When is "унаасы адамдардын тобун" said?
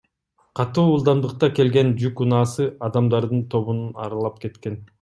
2.25-3.85